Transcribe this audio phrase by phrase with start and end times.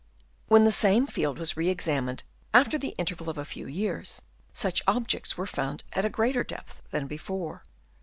[0.47, 2.21] When the same field was re ex amined
[2.55, 4.19] after the interval of a few years,
[4.51, 7.61] such objects were found at a greater depth than before.